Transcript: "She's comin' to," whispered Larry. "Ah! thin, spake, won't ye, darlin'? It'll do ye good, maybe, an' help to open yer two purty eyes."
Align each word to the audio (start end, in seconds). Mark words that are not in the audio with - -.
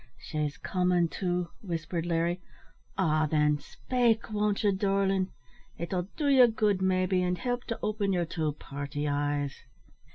"She's 0.17 0.57
comin' 0.57 1.09
to," 1.09 1.49
whispered 1.61 2.07
Larry. 2.07 2.41
"Ah! 2.97 3.27
thin, 3.29 3.59
spake, 3.59 4.31
won't 4.31 4.63
ye, 4.63 4.71
darlin'? 4.71 5.29
It'll 5.77 6.07
do 6.17 6.27
ye 6.27 6.47
good, 6.47 6.81
maybe, 6.81 7.21
an' 7.21 7.35
help 7.35 7.65
to 7.65 7.77
open 7.83 8.11
yer 8.11 8.25
two 8.25 8.53
purty 8.53 9.07
eyes." 9.07 9.53